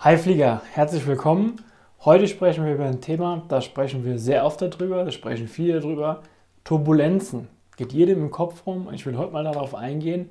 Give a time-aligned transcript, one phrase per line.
[0.00, 1.56] Hi Flieger, herzlich willkommen.
[2.04, 5.80] Heute sprechen wir über ein Thema, da sprechen wir sehr oft darüber, da sprechen viele
[5.80, 6.22] darüber.
[6.62, 7.48] Turbulenzen.
[7.76, 10.30] Geht jedem im Kopf rum und ich will heute mal darauf eingehen,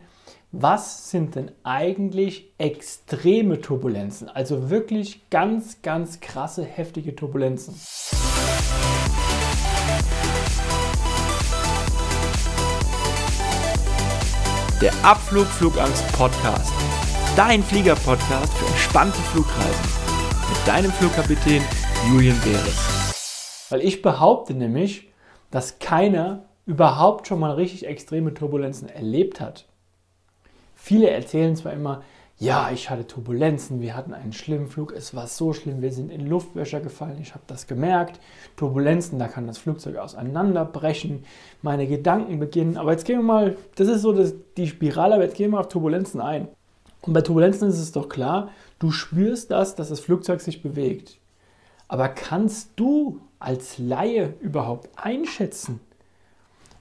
[0.54, 4.30] was sind denn eigentlich extreme Turbulenzen?
[4.30, 7.76] Also wirklich ganz, ganz krasse, heftige Turbulenzen.
[14.81, 16.72] Der Abflug Flugangst Podcast
[17.38, 19.86] dein Flieger-Podcast für entspannte Flugreisen
[20.49, 21.62] mit deinem Flugkapitän
[22.10, 23.68] Julian Beres.
[23.70, 25.12] Weil ich behaupte nämlich,
[25.52, 29.68] dass keiner überhaupt schon mal richtig extreme Turbulenzen erlebt hat.
[30.73, 32.02] Viele erzählen zwar immer,
[32.40, 36.12] ja, ich hatte Turbulenzen, wir hatten einen schlimmen Flug, es war so schlimm, wir sind
[36.12, 38.20] in Luftwäscher gefallen, ich habe das gemerkt.
[38.55, 41.24] Turbulenzen, da kann das Flugzeug auseinanderbrechen,
[41.62, 42.77] meine Gedanken beginnen.
[42.77, 45.60] Aber jetzt gehen wir mal, das ist so das, die Spirale, aber jetzt gehen wir
[45.60, 46.48] auf Turbulenzen ein.
[47.02, 51.18] Und bei Turbulenzen ist es doch klar, du spürst das, dass das Flugzeug sich bewegt.
[51.88, 55.80] Aber kannst du als Laie überhaupt einschätzen,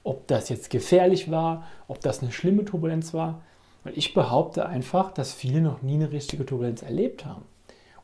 [0.03, 3.41] ob das jetzt gefährlich war, ob das eine schlimme Turbulenz war?
[3.83, 7.43] Weil ich behaupte einfach, dass viele noch nie eine richtige Turbulenz erlebt haben.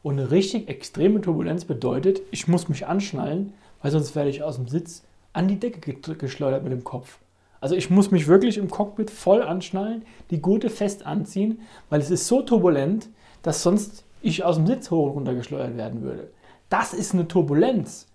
[0.02, 4.58] Und eine richtig extreme Turbulenz bedeutet, ich muss mich anschnallen, weil sonst werde ich aus
[4.58, 7.20] dem Sitz an die Decke geschleudert mit dem Kopf.
[7.64, 12.12] Also ich muss mich wirklich im Cockpit voll anschnallen, die Gurte fest anziehen, weil es
[12.12, 13.08] ist so turbulent,
[13.42, 16.30] dass sonst ich aus dem Sitz hoch und runter geschleudert werden würde.
[16.68, 18.08] Das ist eine Turbulenz.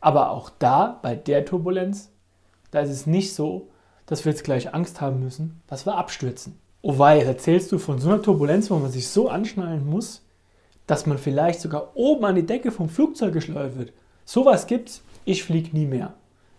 [0.00, 2.10] Aber auch da, bei der Turbulenz,
[2.72, 3.68] da ist es nicht so,
[4.06, 6.58] dass wir jetzt gleich Angst haben müssen, dass wir abstürzen.
[6.82, 10.24] Oh wei, erzählst du von so einer Turbulenz, wo man sich so anschnallen muss,
[10.88, 13.92] dass man vielleicht sogar oben an die Decke vom Flugzeug geschleudert wird.
[14.24, 16.14] Sowas gibt's, ich fliege nie mehr.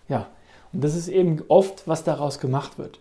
[0.08, 0.28] Ja,
[0.74, 3.00] und das ist eben oft, was daraus gemacht wird.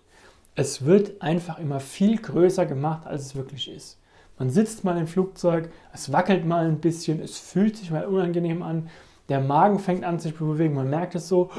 [0.54, 3.98] Es wird einfach immer viel größer gemacht, als es wirklich ist.
[4.38, 8.62] Man sitzt mal im Flugzeug, es wackelt mal ein bisschen, es fühlt sich mal unangenehm
[8.62, 8.88] an,
[9.28, 11.50] der Magen fängt an sich zu bewegen, man merkt es so,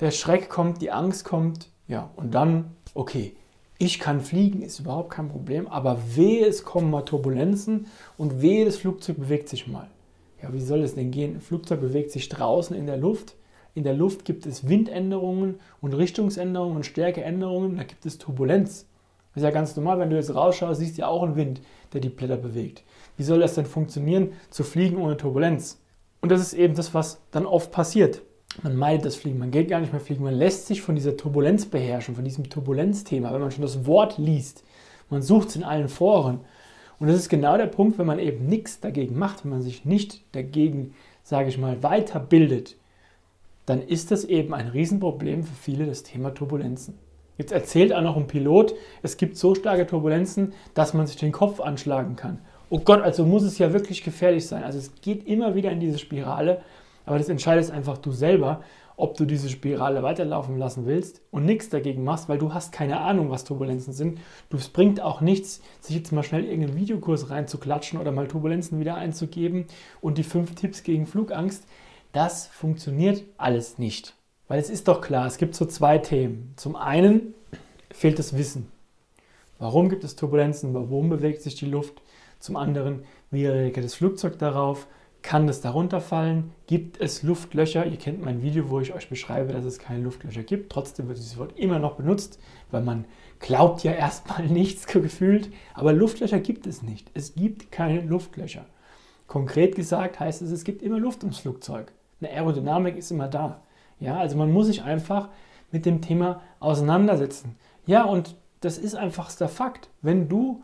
[0.00, 3.36] der Schreck kommt, die Angst kommt, ja, und dann, okay,
[3.78, 8.64] ich kann fliegen, ist überhaupt kein Problem, aber wehe, es kommen mal Turbulenzen und wehe,
[8.64, 9.88] das Flugzeug bewegt sich mal.
[10.42, 11.34] Ja, wie soll es denn gehen?
[11.34, 13.34] Ein Flugzeug bewegt sich draußen in der Luft,
[13.76, 18.86] in der Luft gibt es Windänderungen und Richtungsänderungen und Stärkeänderungen, da gibt es Turbulenz.
[19.34, 21.60] Das ist ja ganz normal, wenn du jetzt rausschaust, siehst du ja auch einen Wind,
[21.92, 22.84] der die Blätter bewegt.
[23.18, 25.78] Wie soll das denn funktionieren, zu fliegen ohne Turbulenz?
[26.22, 28.22] Und das ist eben das, was dann oft passiert.
[28.62, 31.18] Man meidet das Fliegen, man geht gar nicht mehr fliegen, man lässt sich von dieser
[31.18, 34.64] Turbulenz beherrschen, von diesem Turbulenzthema, wenn man schon das Wort liest.
[35.10, 36.40] Man sucht es in allen Foren.
[36.98, 39.84] Und das ist genau der Punkt, wenn man eben nichts dagegen macht, wenn man sich
[39.84, 42.76] nicht dagegen, sage ich mal, weiterbildet,
[43.66, 46.94] dann ist das eben ein Riesenproblem für viele das Thema Turbulenzen.
[47.38, 51.32] Jetzt erzählt auch noch ein Pilot, es gibt so starke Turbulenzen, dass man sich den
[51.32, 52.38] Kopf anschlagen kann.
[52.70, 54.64] Oh Gott, also muss es ja wirklich gefährlich sein.
[54.64, 56.62] Also es geht immer wieder in diese Spirale,
[57.04, 58.62] aber das entscheidest einfach du selber,
[58.96, 63.00] ob du diese Spirale weiterlaufen lassen willst und nichts dagegen machst, weil du hast keine
[63.00, 64.18] Ahnung, was Turbulenzen sind.
[64.48, 68.80] Du, es bringt auch nichts, sich jetzt mal schnell irgendeinen Videokurs reinzuklatschen oder mal Turbulenzen
[68.80, 69.66] wieder einzugeben
[70.00, 71.66] und die fünf Tipps gegen Flugangst.
[72.16, 74.14] Das funktioniert alles nicht.
[74.48, 76.54] Weil es ist doch klar, es gibt so zwei Themen.
[76.56, 77.34] Zum einen
[77.90, 78.72] fehlt das Wissen.
[79.58, 80.72] Warum gibt es Turbulenzen?
[80.72, 82.00] Warum bewegt sich die Luft?
[82.38, 84.86] Zum anderen, wie reagiert das Flugzeug darauf?
[85.20, 86.54] Kann das darunter fallen?
[86.66, 87.84] Gibt es Luftlöcher?
[87.84, 90.72] Ihr kennt mein Video, wo ich euch beschreibe, dass es keine Luftlöcher gibt.
[90.72, 92.40] Trotzdem wird dieses Wort immer noch benutzt,
[92.70, 93.04] weil man
[93.40, 95.50] glaubt ja erstmal nichts gefühlt.
[95.74, 97.10] Aber Luftlöcher gibt es nicht.
[97.12, 98.64] Es gibt keine Luftlöcher.
[99.26, 101.92] Konkret gesagt heißt es, es gibt immer Luft ums Flugzeug.
[102.20, 103.60] Eine Aerodynamik ist immer da.
[104.00, 105.28] Ja, also man muss sich einfach
[105.72, 107.56] mit dem Thema auseinandersetzen.
[107.86, 109.88] Ja, und das ist einfach der Fakt.
[110.02, 110.62] Wenn du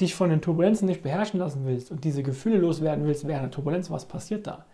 [0.00, 3.50] dich von den Turbulenzen nicht beherrschen lassen willst und diese Gefühle loswerden willst während der
[3.50, 4.64] Turbulenz, was passiert da?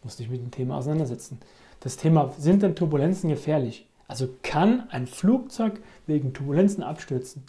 [0.00, 1.38] Du musst dich mit dem Thema auseinandersetzen.
[1.80, 3.86] Das Thema, sind denn Turbulenzen gefährlich?
[4.08, 7.44] Also kann ein Flugzeug wegen Turbulenzen abstürzen?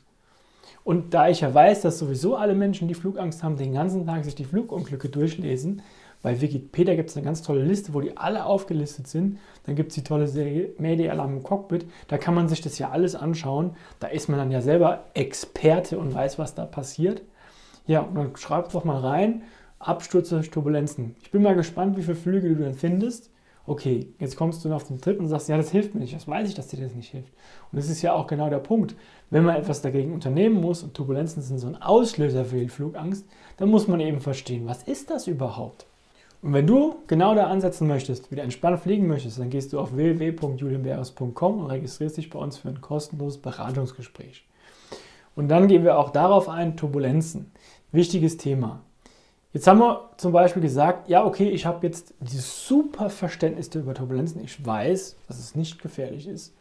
[0.84, 4.24] Und da ich ja weiß, dass sowieso alle Menschen, die Flugangst haben, den ganzen Tag
[4.24, 5.82] sich die Flugunglücke durchlesen,
[6.26, 9.38] bei Wikipedia gibt es eine ganz tolle Liste, wo die alle aufgelistet sind.
[9.68, 11.86] Dann gibt es die tolle Serie Mayday Alarm im Cockpit.
[12.08, 13.76] Da kann man sich das ja alles anschauen.
[14.00, 17.22] Da ist man dann ja selber Experte und weiß, was da passiert.
[17.86, 19.44] Ja, und dann schreib doch mal rein,
[19.78, 21.16] Abstürze Turbulenzen.
[21.22, 23.30] Ich bin mal gespannt, wie viele Flüge du dann findest.
[23.68, 26.16] Okay, jetzt kommst du auf den Trip und sagst, ja, das hilft mir nicht.
[26.16, 27.34] Das weiß ich, dass dir das nicht hilft.
[27.72, 28.96] Und das ist ja auch genau der Punkt.
[29.30, 33.28] Wenn man etwas dagegen unternehmen muss und Turbulenzen sind so ein Auslöser für die Flugangst,
[33.58, 35.86] dann muss man eben verstehen, was ist das überhaupt?
[36.46, 39.96] Und wenn du genau da ansetzen möchtest, wieder entspannt fliegen möchtest, dann gehst du auf
[39.96, 44.46] www.julienbeeres.com und registrierst dich bei uns für ein kostenloses Beratungsgespräch.
[45.36, 47.52] Und dann gehen wir auch darauf ein, Turbulenzen.
[47.92, 48.82] Wichtiges Thema.
[49.54, 53.96] Jetzt haben wir zum Beispiel gesagt, ja, okay, ich habe jetzt dieses super Verständnis über
[53.96, 54.44] Turbulenzen.
[54.44, 56.54] Ich weiß, dass es nicht gefährlich ist.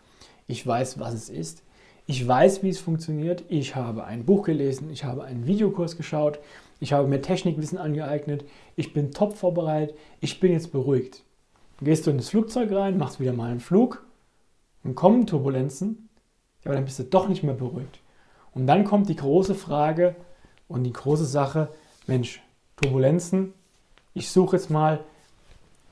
[0.47, 1.63] Ich weiß, was es ist.
[2.07, 3.45] Ich weiß, wie es funktioniert.
[3.51, 4.89] Ich habe ein Buch gelesen.
[4.91, 6.39] Ich habe einen Videokurs geschaut.
[6.85, 8.45] Ich habe mir Technikwissen angeeignet.
[8.77, 9.97] Ich bin top vorbereitet.
[10.21, 11.23] Ich bin jetzt beruhigt.
[11.79, 14.05] Dann gehst du in das Flugzeug rein, machst wieder mal einen Flug.
[14.83, 16.11] Dann kommen Turbulenzen.
[16.63, 18.01] Aber dann bist du doch nicht mehr beruhigt.
[18.53, 20.15] Und dann kommt die große Frage
[20.69, 21.71] und die große Sache,
[22.07, 22.43] Mensch,
[22.77, 23.55] Turbulenzen.
[24.13, 25.01] Ich suche jetzt mal,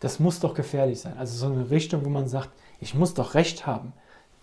[0.01, 1.17] das muss doch gefährlich sein.
[1.17, 2.51] Also so eine Richtung, wo man sagt,
[2.81, 3.95] ich muss doch recht haben.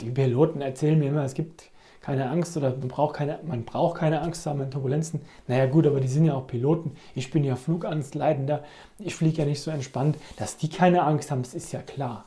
[0.01, 1.69] Die Piloten erzählen mir immer, es gibt
[2.01, 5.21] keine Angst oder man braucht keine, man braucht keine Angst haben in Turbulenzen.
[5.47, 6.95] Naja gut, aber die sind ja auch Piloten.
[7.15, 8.63] Ich bin ja Flugangstleidender.
[8.99, 10.17] Ich fliege ja nicht so entspannt.
[10.37, 12.25] Dass die keine Angst haben, das ist ja klar.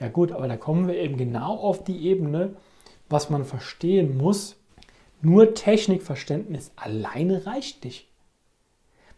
[0.00, 2.56] Ja gut, aber da kommen wir eben genau auf die Ebene,
[3.08, 4.56] was man verstehen muss.
[5.22, 8.08] Nur Technikverständnis alleine reicht nicht.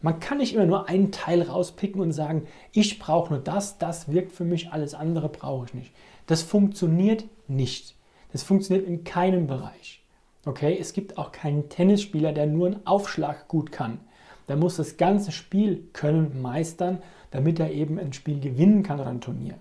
[0.01, 4.11] Man kann nicht immer nur einen Teil rauspicken und sagen, ich brauche nur das, das
[4.11, 5.91] wirkt für mich, alles andere brauche ich nicht.
[6.27, 7.95] Das funktioniert nicht.
[8.35, 10.03] Das funktioniert in keinem Bereich.
[10.45, 14.01] Okay, es gibt auch keinen Tennisspieler, der nur einen Aufschlag gut kann.
[14.49, 17.01] Der muss das ganze Spiel können meistern,
[17.31, 19.55] damit er eben ein Spiel gewinnen kann oder ein Turnier.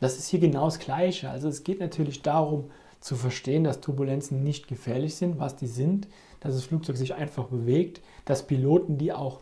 [0.00, 1.30] Das ist hier genau das Gleiche.
[1.30, 2.70] Also es geht natürlich darum
[3.00, 6.06] zu verstehen, dass Turbulenzen nicht gefährlich sind, was die sind,
[6.40, 9.40] dass das Flugzeug sich einfach bewegt, dass Piloten die auch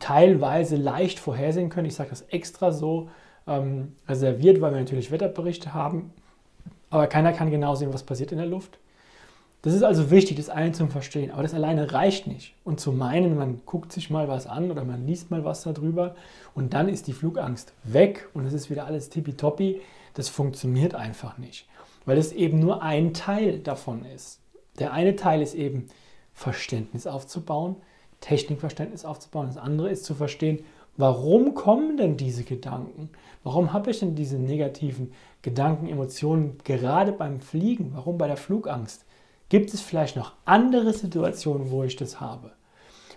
[0.00, 1.86] teilweise leicht vorhersehen können.
[1.86, 3.10] Ich sage das extra so
[3.46, 6.12] ähm, reserviert, weil wir natürlich Wetterberichte haben,
[6.92, 8.78] aber keiner kann genau sehen, was passiert in der Luft.
[9.62, 12.54] Das ist also wichtig, das eine zum Verstehen, aber das alleine reicht nicht.
[12.64, 16.16] Und zu meinen, man guckt sich mal was an oder man liest mal was darüber
[16.54, 19.80] und dann ist die Flugangst weg und es ist wieder alles tippitoppi,
[20.14, 21.66] das funktioniert einfach nicht,
[22.04, 24.40] weil es eben nur ein Teil davon ist.
[24.78, 25.86] Der eine Teil ist eben
[26.34, 27.76] Verständnis aufzubauen,
[28.20, 29.46] Technikverständnis aufzubauen.
[29.46, 30.64] Das andere ist zu verstehen,
[30.96, 33.10] warum kommen denn diese Gedanken?
[33.44, 35.12] Warum habe ich denn diese negativen
[35.42, 37.90] Gedanken, Emotionen gerade beim Fliegen?
[37.94, 39.04] Warum bei der Flugangst?
[39.48, 42.52] Gibt es vielleicht noch andere Situationen, wo ich das habe?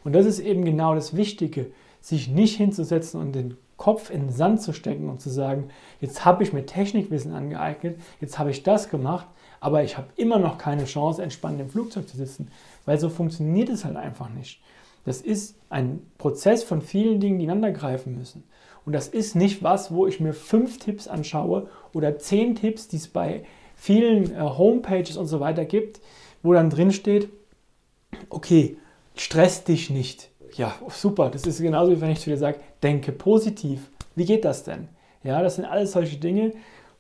[0.04, 4.32] Und das ist eben genau das Wichtige, sich nicht hinzusetzen und den Kopf in den
[4.32, 5.70] Sand zu stecken und zu sagen,
[6.00, 9.28] jetzt habe ich mir Technikwissen angeeignet, jetzt habe ich das gemacht,
[9.60, 12.52] aber ich habe immer noch keine Chance, entspannt im Flugzeug zu sitzen,
[12.86, 14.62] weil so funktioniert es halt einfach nicht.
[15.06, 18.44] Das ist ein Prozess von vielen Dingen, die ineinandergreifen müssen.
[18.86, 22.98] Und das ist nicht was, wo ich mir fünf Tipps anschaue oder zehn Tipps, die
[22.98, 23.44] es bei
[23.76, 26.02] vielen äh, Homepages und so weiter gibt,
[26.44, 27.30] wo dann drin steht,
[28.30, 28.78] okay,
[29.16, 30.30] stress dich nicht.
[30.54, 33.90] Ja, super, das ist genauso wie wenn ich zu dir sage, denke positiv.
[34.16, 34.88] Wie geht das denn?
[35.24, 36.54] Ja, das sind alles solche Dinge.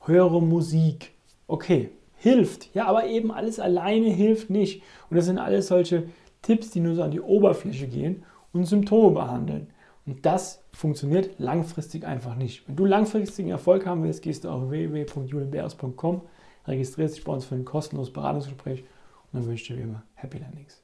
[0.04, 1.12] Höre Musik.
[1.48, 2.74] Okay, hilft.
[2.74, 4.82] Ja, aber eben alles alleine hilft nicht.
[5.10, 6.10] Und das sind alles solche
[6.46, 9.68] Tipps, die nur so an die Oberfläche gehen und Symptome behandeln.
[10.06, 12.68] Und das funktioniert langfristig einfach nicht.
[12.68, 16.22] Wenn du langfristigen Erfolg haben willst, gehst du auf www.julienbeers.com,
[16.68, 20.04] registrierst dich bei uns für ein kostenloses Beratungsgespräch und dann wünsche ich dir wie immer
[20.14, 20.84] Happy Landings.